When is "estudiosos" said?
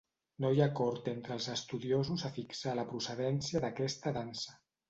1.57-2.25